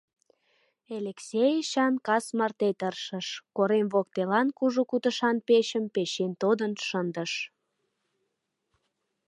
Элексей 0.95 1.53
Эчан 1.61 1.93
кас 2.07 2.25
марте 2.37 2.69
тыршыш, 2.79 3.27
корем 3.55 3.87
воктелан 3.93 4.47
кужу 4.57 4.83
кутышан 4.91 5.37
печым 5.47 5.85
печен 5.93 6.31
тодын 6.41 6.73
шындыш. 6.89 7.33